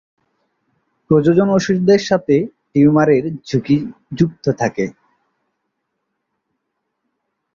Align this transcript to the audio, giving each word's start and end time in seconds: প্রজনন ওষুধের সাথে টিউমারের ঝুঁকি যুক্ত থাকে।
প্রজনন 1.09 1.49
ওষুধের 1.49 2.01
সাথে 2.09 2.35
টিউমারের 2.71 3.23
ঝুঁকি 3.47 3.77
যুক্ত 4.17 4.45
থাকে। 4.59 4.85